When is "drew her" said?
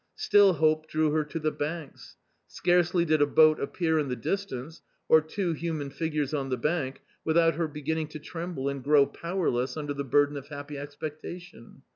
0.87-1.23